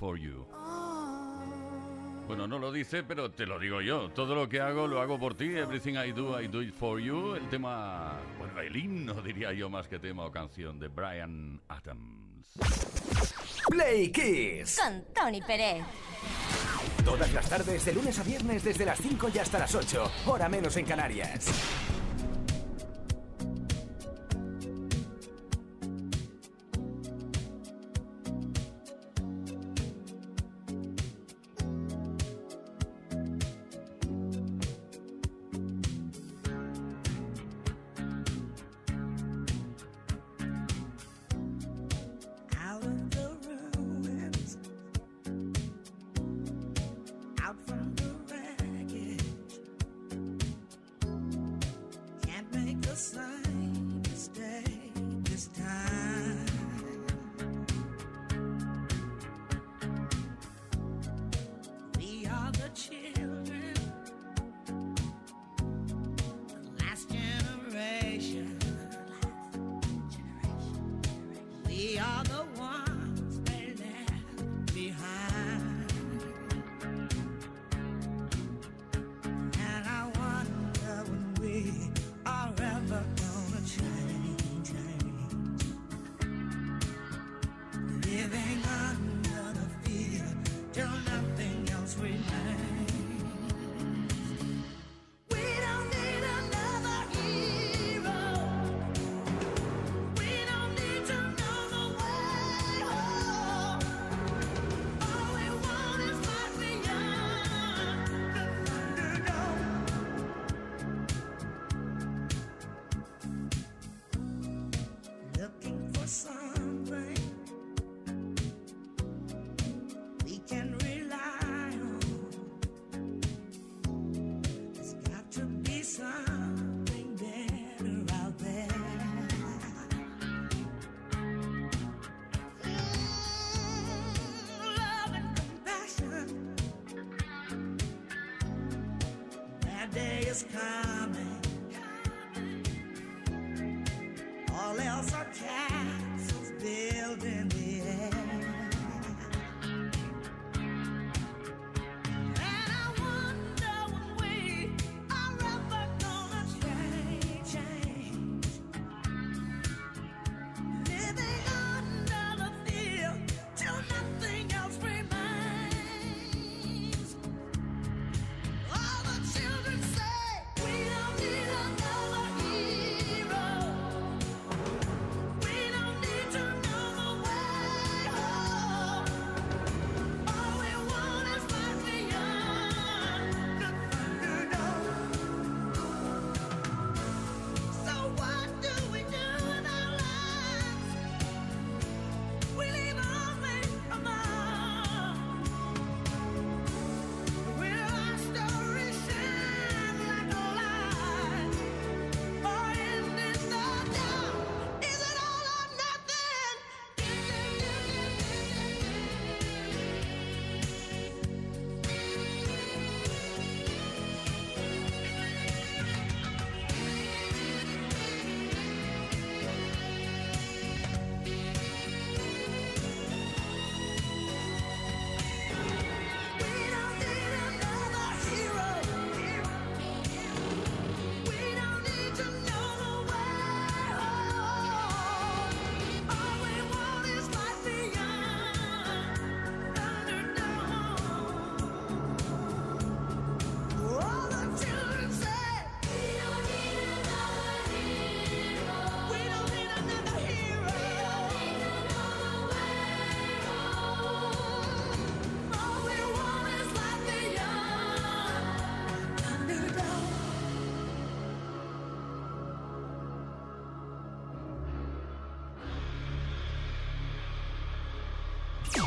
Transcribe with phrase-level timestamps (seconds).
[0.00, 0.46] For you.
[2.26, 4.08] Bueno, no lo dice, pero te lo digo yo.
[4.10, 5.54] Todo lo que hago, lo hago por ti.
[5.56, 7.34] Everything I do, I do it for you.
[7.34, 12.58] El tema, bueno, el himno diría yo más que tema o canción de Brian Adams.
[13.68, 14.80] Play Kiss.
[14.80, 15.84] Con Tony Pérez.
[17.04, 20.10] Todas las tardes, de lunes a viernes, desde las 5 y hasta las 8.
[20.26, 21.46] Hora menos en Canarias.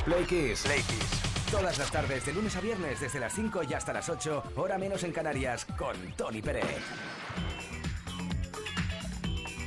[0.06, 0.66] Play Kiss.
[1.50, 4.78] Todas las tardes, de lunes a viernes, desde las 5 y hasta las 8, hora
[4.78, 6.66] menos en Canarias, con Tony Pérez.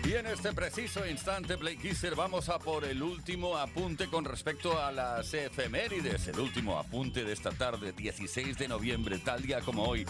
[0.05, 4.79] Y en este preciso instante, Play Kisser, vamos a por el último apunte con respecto
[4.79, 6.29] a las efemérides.
[6.29, 10.05] El último apunte de esta tarde, 16 de noviembre, tal día como hoy.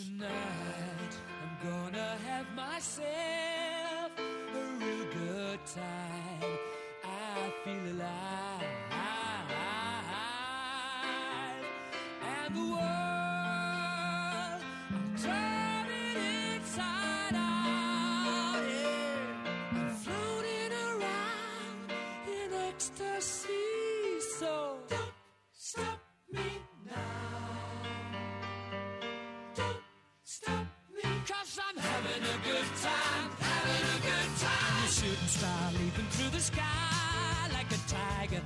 [35.37, 38.43] Star leaping through the sky like a tiger,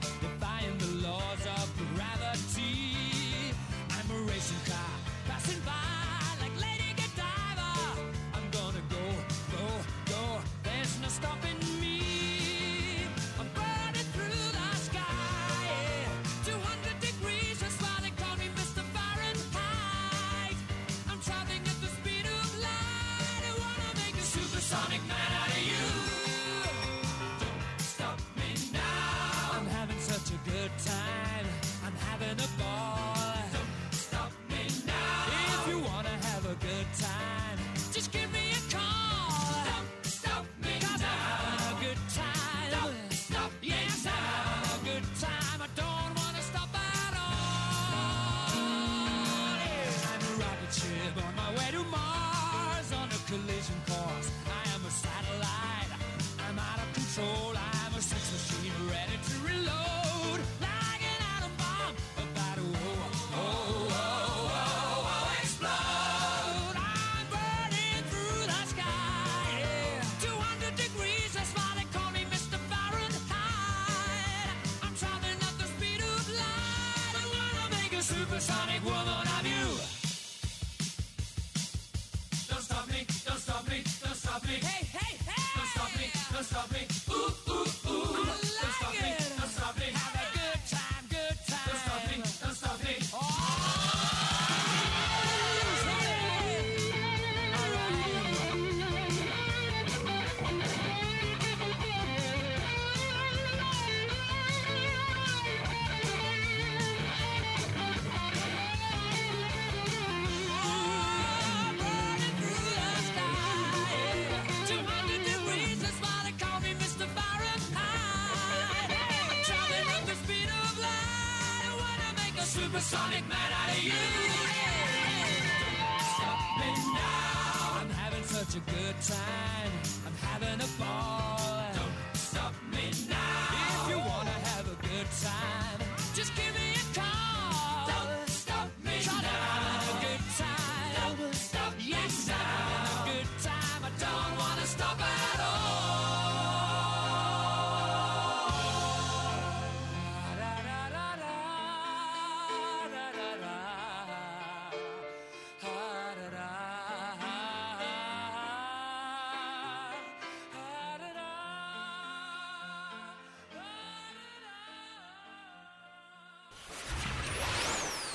[78.03, 79.60] supersonic woman, have you?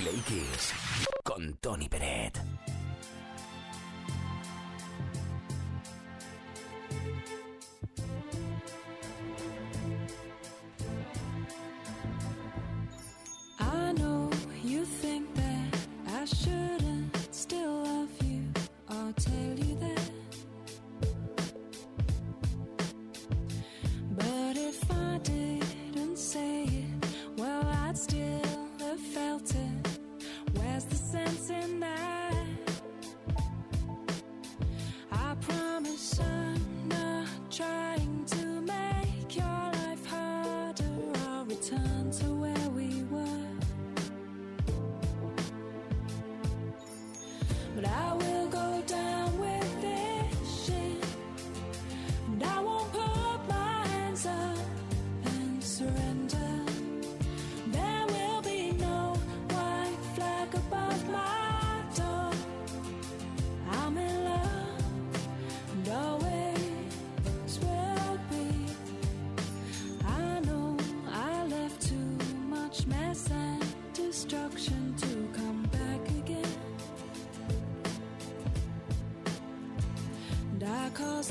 [0.05, 0.21] Play
[1.23, 2.54] con Tony Peret.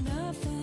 [0.03, 0.54] nothing.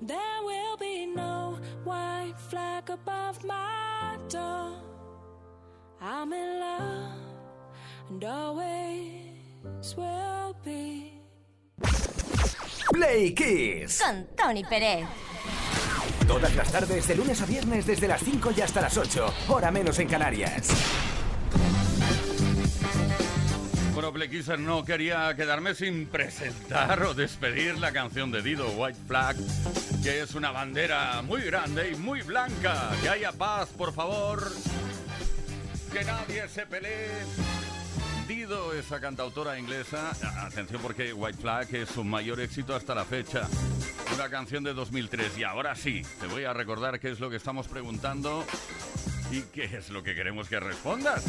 [0.00, 4.72] There will be no white flag above my door.
[6.00, 7.18] I'm in love
[8.08, 11.20] and always will be.
[12.92, 14.00] Play Kiss.
[14.00, 15.06] Con Tony Pérez.
[16.26, 19.34] Todas las tardes, de lunes a viernes, desde las 5 y hasta las 8.
[19.48, 20.68] Hora menos en Canarias.
[24.12, 29.36] Kisser, no quería quedarme sin presentar o despedir la canción de Dido, White Flag,
[30.02, 32.90] que es una bandera muy grande y muy blanca.
[33.02, 34.50] Que haya paz, por favor.
[35.92, 37.10] Que nadie se pelee.
[38.26, 40.12] Dido, esa cantautora inglesa,
[40.44, 43.46] atención porque White Flag es su mayor éxito hasta la fecha.
[44.14, 45.38] Una canción de 2003.
[45.38, 48.44] Y ahora sí, te voy a recordar qué es lo que estamos preguntando
[49.30, 51.22] y qué es lo que queremos que respondas.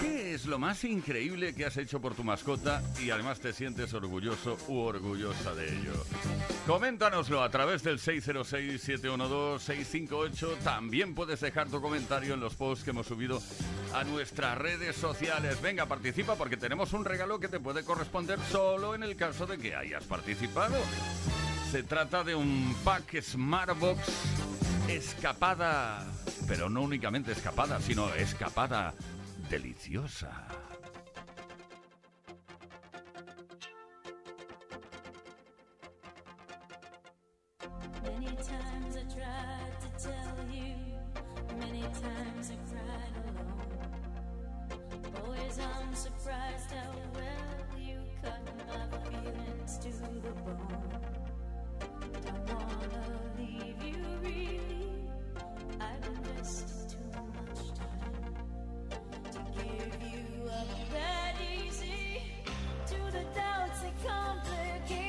[0.00, 3.92] ¿Qué es lo más increíble que has hecho por tu mascota y además te sientes
[3.94, 5.92] orgulloso u orgullosa de ello?
[6.66, 10.58] Coméntanoslo a través del 606-712-658.
[10.58, 13.42] También puedes dejar tu comentario en los posts que hemos subido
[13.94, 15.60] a nuestras redes sociales.
[15.60, 19.58] Venga, participa porque tenemos un regalo que te puede corresponder solo en el caso de
[19.58, 20.76] que hayas participado.
[21.70, 24.00] Se trata de un pack Smartbox
[24.88, 26.06] escapada,
[26.46, 28.94] pero no únicamente escapada, sino escapada
[29.50, 30.46] deliciosa.
[54.26, 54.65] You.
[64.04, 65.05] complicated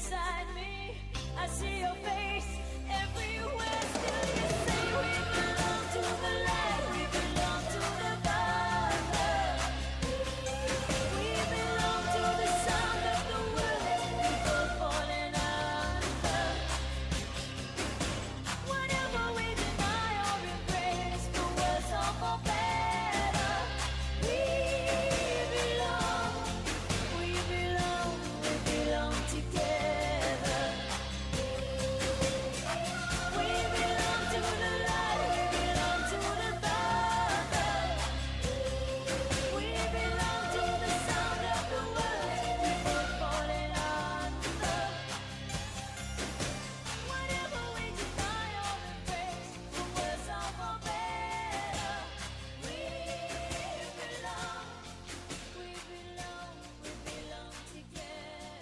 [0.00, 0.96] inside me.
[1.38, 2.19] I see your face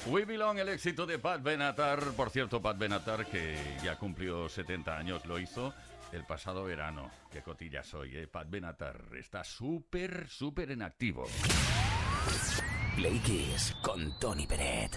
[0.09, 2.01] We Belong, el éxito de Pat Benatar.
[2.16, 5.75] Por cierto, Pat Benatar, que ya cumplió 70 años, lo hizo
[6.12, 7.11] el pasado verano.
[7.31, 8.27] Qué cotilla soy, ¿eh?
[8.27, 11.27] Pat Benatar está súper, súper en activo.
[12.97, 14.97] Play Kiss con Tony Peret.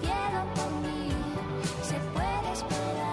[0.00, 1.10] fiel por mí
[1.82, 3.08] se puede esperar.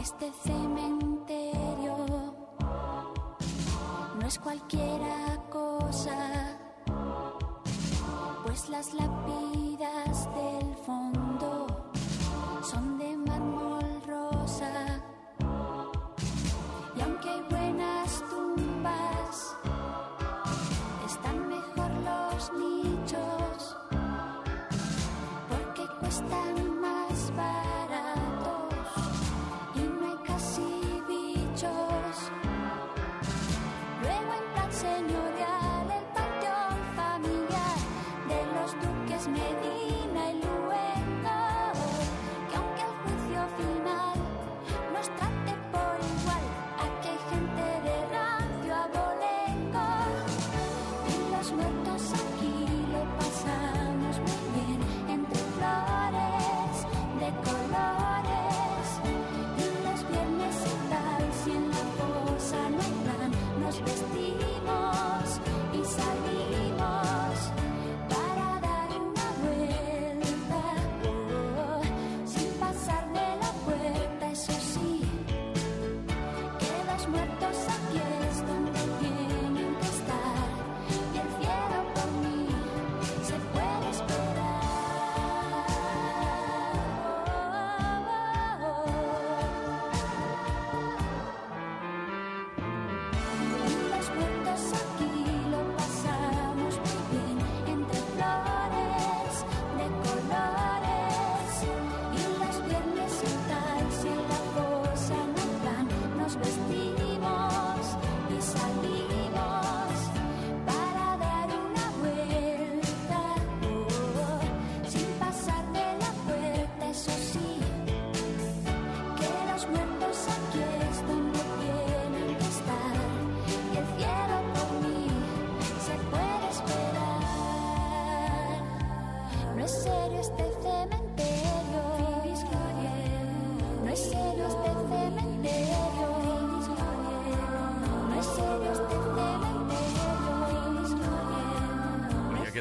[0.00, 1.96] Este cementerio
[4.20, 6.58] no es cualquiera cosa
[8.44, 9.53] pues las lápides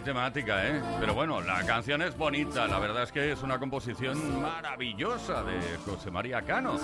[0.04, 0.82] temática, ¿eh?
[1.00, 5.60] Pero bueno, la canción es bonita, la verdad es que es una composición maravillosa de
[5.86, 6.78] José María Cano.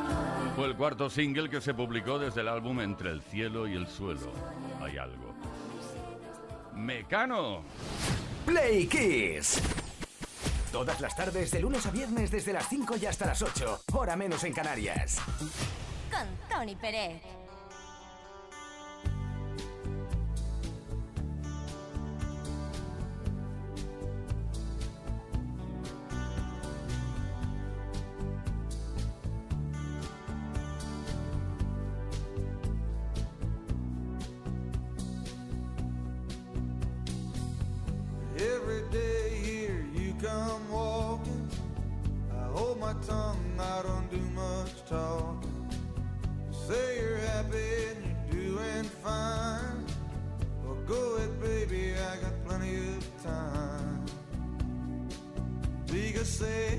[0.56, 3.88] Fue el cuarto single que se publicó desde el álbum Entre el cielo y el
[3.88, 4.32] suelo.
[4.82, 5.34] Hay algo.
[6.74, 7.64] Mecano.
[8.46, 9.62] Play Kiss.
[10.72, 14.16] Todas las tardes, de lunes a viernes, desde las 5 y hasta las 8, hora
[14.16, 15.20] menos en Canarias.
[16.12, 17.39] Con Tony Pérez.
[40.22, 41.50] Come walking.
[42.34, 45.70] I hold my tongue, I don't do much talking.
[46.52, 49.86] You say you're happy and you're doing fine.
[50.64, 54.06] Well, go ahead, baby, I got plenty of time.
[55.88, 56.78] Because say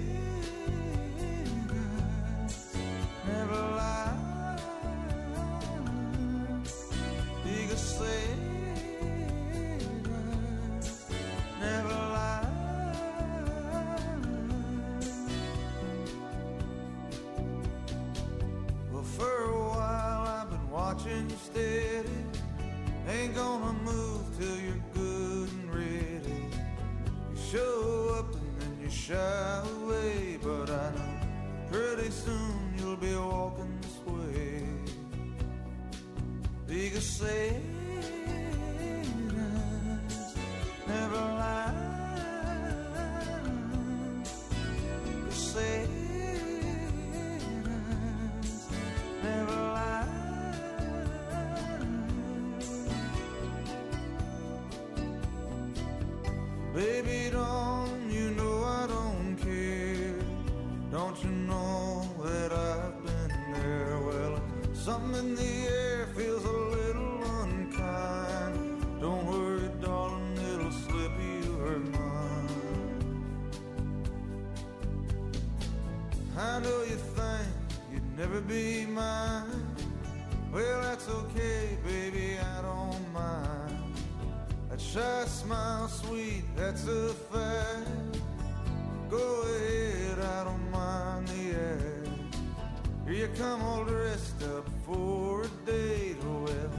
[81.01, 83.95] that's okay, baby, I don't mind.
[84.69, 87.89] That shy smile, sweet, that's a fact.
[89.09, 92.37] Go ahead, I don't mind the act.
[93.05, 96.17] Here you come all dressed up for a date.
[96.23, 96.71] Oh, well,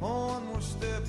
[0.00, 1.02] one more step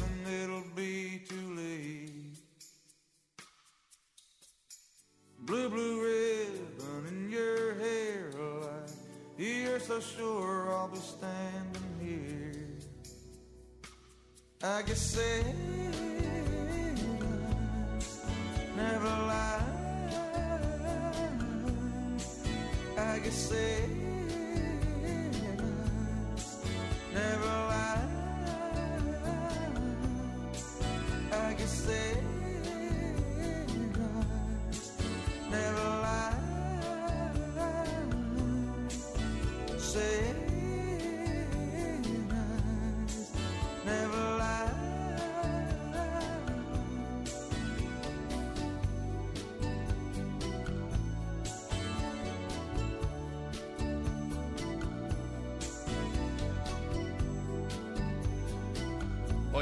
[14.97, 15.26] say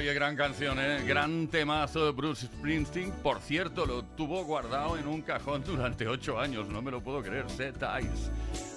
[0.05, 1.01] Oye, gran canción, ¿eh?
[1.03, 3.11] Gran temazo de Bruce Springsteen.
[3.23, 6.67] Por cierto, lo tuvo guardado en un cajón durante ocho años.
[6.67, 7.49] No me lo puedo creer.
[7.49, 8.29] Set Eyes.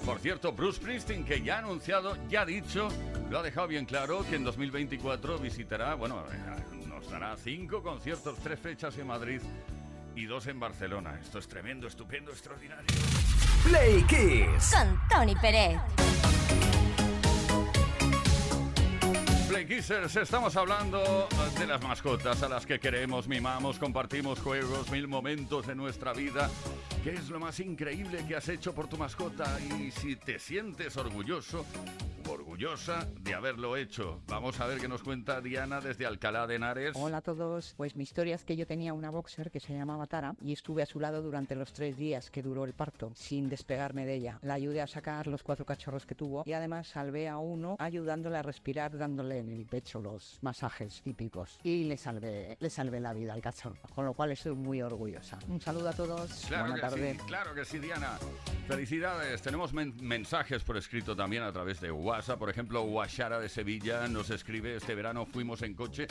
[0.07, 2.89] Por cierto, Bruce Springsteen, que ya ha anunciado, ya ha dicho,
[3.29, 6.25] lo ha dejado bien claro, que en 2024 visitará, bueno,
[6.87, 9.43] nos dará cinco conciertos, tres fechas en Madrid
[10.17, 11.19] y dos en Barcelona.
[11.21, 12.87] Esto es tremendo, estupendo, extraordinario.
[13.65, 14.73] Play Kiss.
[14.75, 15.79] Con Tony Pérez.
[19.59, 21.27] Play Kissers, estamos hablando
[21.59, 26.49] de las mascotas a las que queremos, mimamos, compartimos juegos, mil momentos de nuestra vida.
[27.03, 29.59] ¿Qué es lo más increíble que has hecho por tu mascota?
[29.77, 31.67] Y si te sientes orgulloso
[32.59, 34.21] orgullosa de haberlo hecho.
[34.27, 36.97] Vamos a ver qué nos cuenta Diana desde Alcalá de Henares.
[36.97, 37.75] Hola a todos.
[37.77, 40.83] Pues mi historia es que yo tenía una boxer que se llamaba Tara y estuve
[40.83, 44.39] a su lado durante los tres días que duró el parto, sin despegarme de ella.
[44.43, 48.39] La ayudé a sacar los cuatro cachorros que tuvo y además salvé a uno ayudándole
[48.39, 51.61] a respirar, dándole en el pecho los masajes típicos.
[51.63, 55.39] Y le salvé, le salvé la vida al cachorro, con lo cual estoy muy orgullosa.
[55.47, 56.47] Un saludo a todos.
[56.49, 57.13] Claro Buena tarde.
[57.13, 58.19] sí, claro que sí, Diana.
[58.67, 59.41] Felicidades.
[59.43, 62.39] Tenemos men- mensajes por escrito también a través de WhatsApp.
[62.39, 66.07] Por ejemplo, Guashara de Sevilla nos escribe, este verano fuimos en coche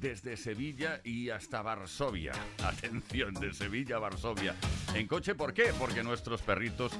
[0.00, 2.32] desde Sevilla y hasta Varsovia.
[2.64, 4.54] Atención, de Sevilla a Varsovia.
[4.94, 5.72] En coche, ¿por qué?
[5.78, 6.92] Porque nuestros perritos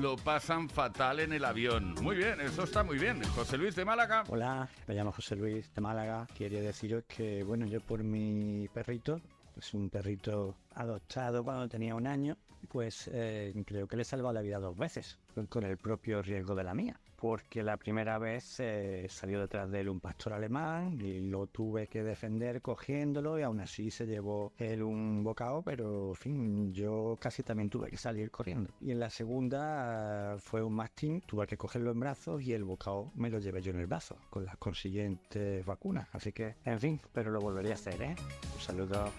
[0.00, 1.94] lo pasan fatal en el avión.
[2.02, 3.22] Muy bien, eso está muy bien.
[3.34, 4.24] José Luis de Málaga.
[4.28, 6.26] Hola, me llamo José Luis de Málaga.
[6.34, 9.20] Quería deciros que, bueno, yo por mi perrito,
[9.56, 12.36] es un perrito adoptado cuando tenía un año,
[12.68, 15.18] pues eh, creo que le he salvado la vida dos veces,
[15.48, 16.98] con el propio riesgo de la mía.
[17.22, 21.86] Porque la primera vez eh, salió detrás de él un pastor alemán y lo tuve
[21.86, 27.16] que defender cogiéndolo y aún así se llevó él un bocado, pero en fin, yo
[27.20, 28.72] casi también tuve que salir corriendo.
[28.80, 32.64] Y en la segunda ah, fue un mastín, tuve que cogerlo en brazos y el
[32.64, 36.08] bocado me lo llevé yo en el brazo, con las consiguientes vacunas.
[36.10, 38.16] Así que, en fin, pero lo volvería a hacer, ¿eh?
[38.52, 39.12] Un saludo.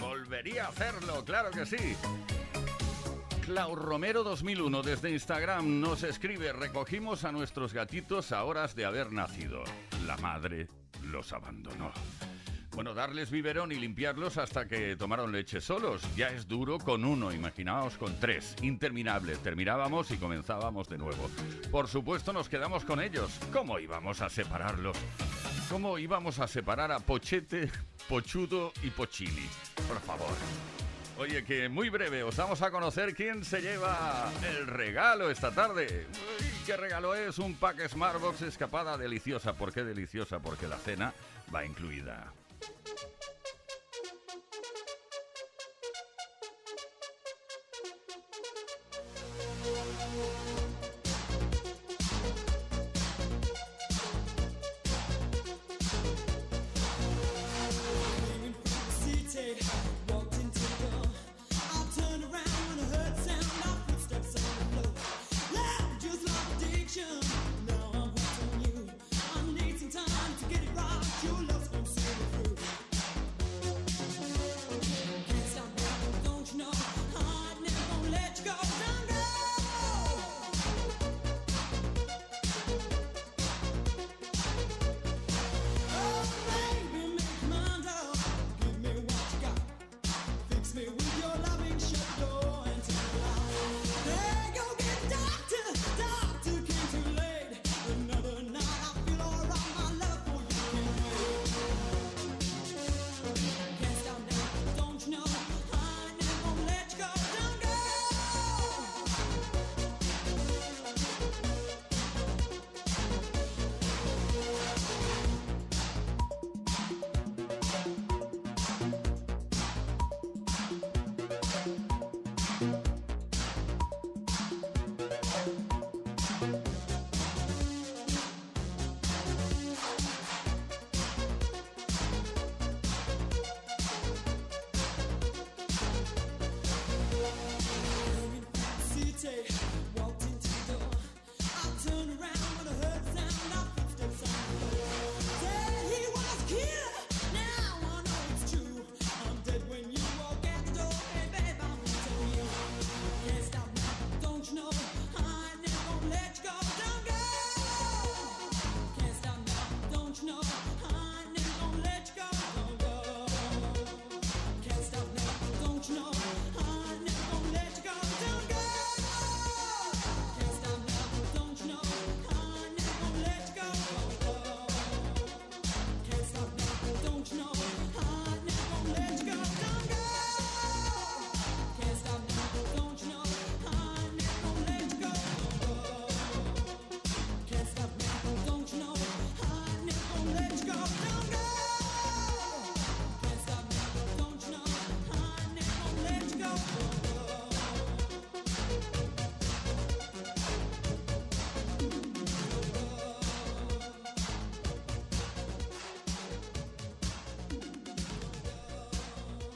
[0.00, 1.96] Volvería a hacerlo, claro que sí.
[3.42, 9.12] Clau Romero 2001 desde Instagram nos escribe, recogimos a nuestros gatitos a horas de haber
[9.12, 9.64] nacido.
[10.06, 10.68] La madre
[11.02, 11.90] los abandonó.
[12.72, 16.02] Bueno, darles biberón y limpiarlos hasta que tomaron leche solos.
[16.16, 18.54] Ya es duro con uno, imaginaos con tres.
[18.62, 19.36] Interminable.
[19.36, 21.28] Terminábamos y comenzábamos de nuevo.
[21.70, 23.40] Por supuesto nos quedamos con ellos.
[23.52, 24.96] ¿Cómo íbamos a separarlos?
[25.68, 27.70] ¿Cómo íbamos a separar a Pochete,
[28.08, 29.48] Pochudo y Pochili?
[29.88, 30.32] Por favor.
[31.18, 36.06] Oye, que muy breve os vamos a conocer quién se lleva el regalo esta tarde.
[36.40, 37.38] Uy, ¿Qué regalo es?
[37.38, 39.52] Un pack Smartbox escapada deliciosa.
[39.52, 40.40] ¿Por qué deliciosa?
[40.40, 41.12] Porque la cena
[41.54, 42.32] va incluida.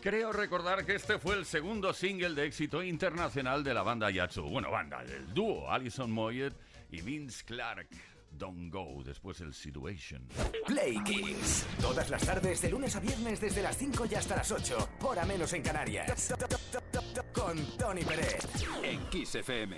[0.06, 4.44] Creo recordar que este fue el segundo single de éxito internacional de la banda Yatsu.
[4.44, 6.54] Bueno, banda, el dúo Alison Moyet
[6.92, 7.88] y Vince Clark.
[8.30, 10.28] Don't Go, después el Situation.
[10.64, 11.66] Play Kiss.
[11.80, 14.90] Todas las tardes, de lunes a viernes, desde las 5 y hasta las 8.
[15.00, 16.32] Hora menos en Canarias.
[17.34, 18.38] Con Tony Pérez.
[18.84, 19.76] En Kiss FM.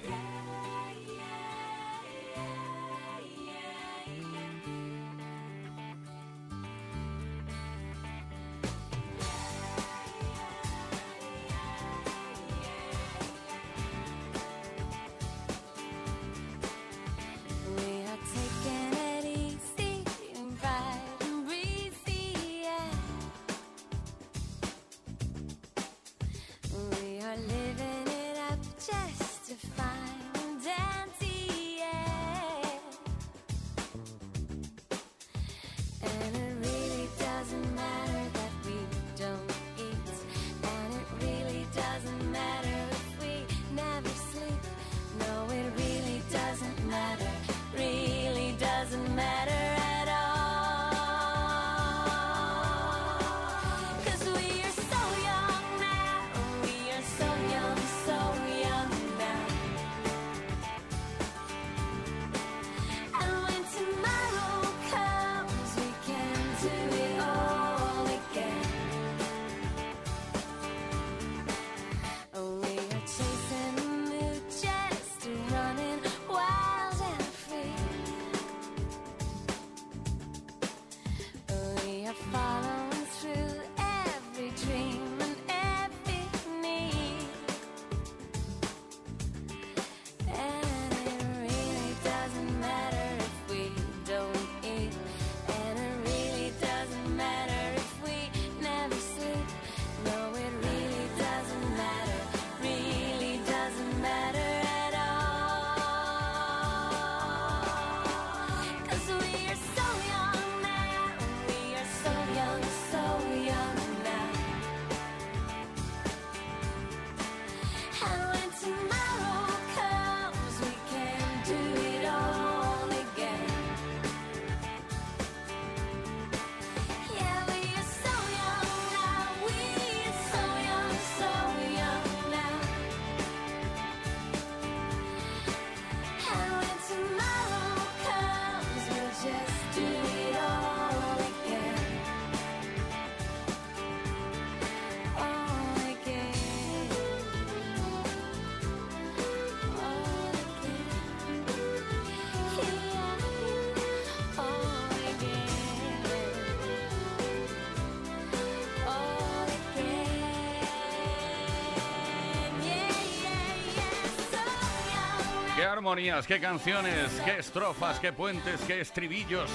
[165.78, 169.48] Armonías, qué canciones, qué estrofas, qué puentes, qué estribillos.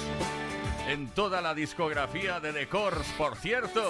[0.87, 3.83] En toda la discografía de The Corrs, por cierto.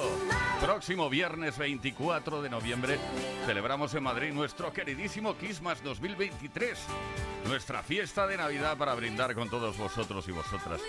[0.59, 2.97] Próximo viernes 24 de noviembre
[3.45, 6.79] celebramos en Madrid nuestro queridísimo Christmas 2023.
[7.45, 10.81] Nuestra fiesta de Navidad para brindar con todos vosotros y vosotras.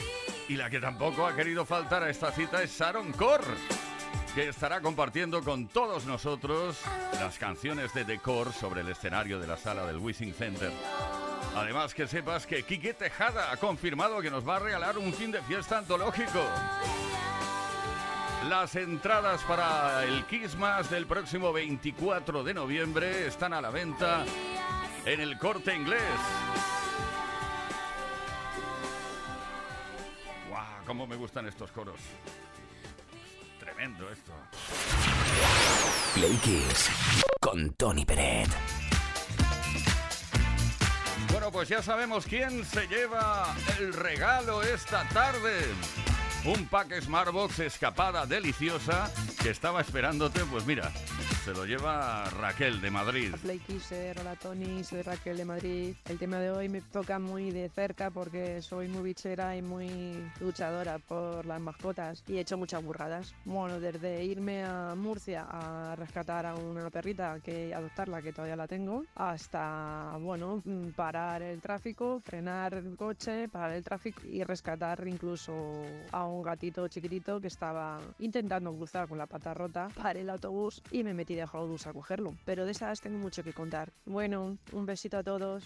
[0.49, 3.45] Y la que tampoco ha querido faltar a esta cita es Sharon Corr
[4.35, 6.81] que estará compartiendo con todos nosotros
[7.21, 10.73] las canciones de Decor sobre el escenario de la sala del Wishing Center.
[11.55, 15.31] Además que sepas que Quique Tejada ha confirmado que nos va a regalar un fin
[15.31, 16.41] de fiesta antológico.
[18.49, 24.25] Las entradas para el Christmas del próximo 24 de noviembre están a la venta
[25.07, 26.03] en el corte inglés.
[30.51, 30.85] ¡Guau!
[30.87, 32.01] ¡Cómo me gustan estos coros!
[33.59, 34.33] Tremendo esto.
[36.15, 36.91] Play Kiss
[37.41, 38.84] con Tony Peret.
[41.35, 45.65] Bueno, pues ya sabemos quién se lleva el regalo esta tarde.
[46.45, 49.13] Un pack Smartbox escapada deliciosa
[49.43, 50.45] que estaba esperándote.
[50.45, 50.93] Pues mira,
[51.45, 53.35] se lo lleva Raquel de Madrid.
[53.43, 55.95] Play Kisser, hola Tony, soy Raquel de Madrid.
[56.09, 59.87] El tema de hoy me toca muy de cerca porque soy muy bichera y muy
[60.41, 63.35] luchadora por las mascotas y he hecho muchas burradas.
[63.45, 68.67] Bueno, desde irme a Murcia a rescatar a una perrita que adoptarla, que todavía la
[68.67, 75.07] tengo, hasta, bueno, mm, parar el tráfico, frenar el coche, parar el tráfico y rescatar
[75.07, 75.53] incluso
[76.11, 79.89] a un gatito chiquitito que estaba intentando cruzar con la pata rota.
[79.95, 82.35] Paré el autobús y me metí debajo del autobús a cogerlo.
[82.45, 83.93] Pero de esas tengo mucho que contar.
[84.05, 85.65] Bueno, un besito a todos.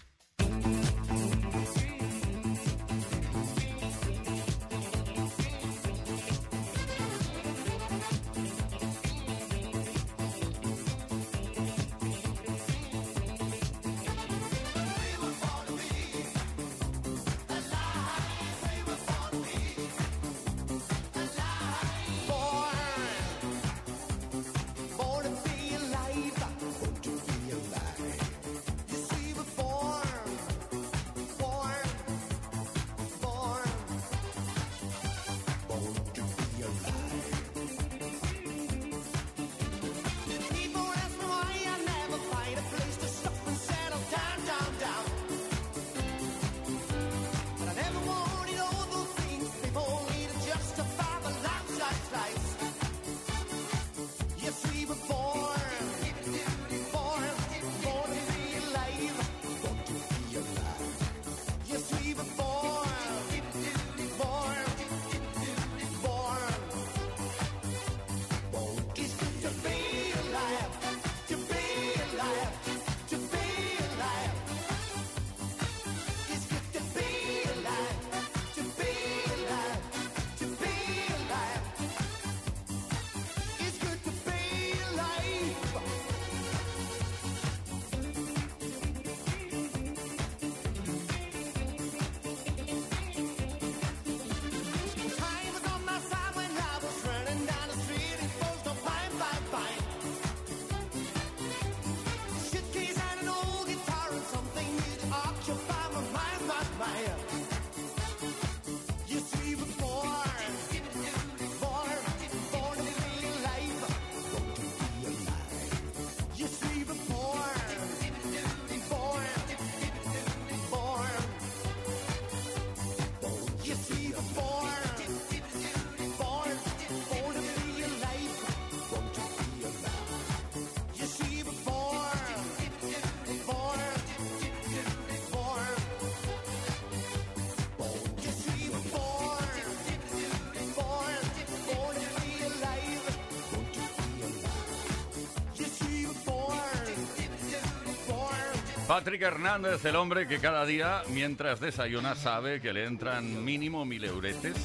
[148.89, 154.03] Patrick Hernández, el hombre que cada día, mientras desayuna, sabe que le entran mínimo mil
[154.03, 154.57] euretes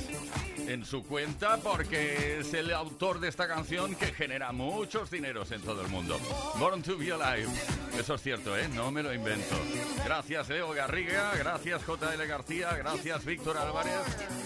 [0.66, 5.62] en su cuenta porque es el autor de esta canción que genera muchos dineros en
[5.62, 6.18] todo el mundo.
[6.58, 7.52] Born to be Alive.
[8.00, 8.70] Eso es cierto, ¿eh?
[8.74, 9.58] No me lo invento.
[10.06, 11.34] Gracias, Leo Garriga.
[11.38, 12.78] Gracias, JL García.
[12.78, 14.06] Gracias, Víctor Álvarez.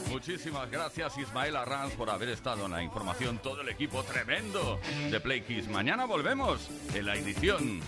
[0.10, 3.38] Muchísimas gracias, Ismael Arranz, por haber estado en la información.
[3.44, 4.80] Todo el equipo tremendo
[5.12, 5.68] de Play Kiss.
[5.68, 7.80] Mañana volvemos en la edición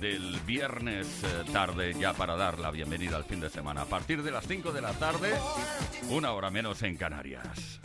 [0.00, 3.82] del viernes eh, tarde ya para dar la bienvenida al fin de semana.
[3.82, 5.32] A partir de las 5 de la tarde,
[6.10, 7.80] una hora menos en Canarias.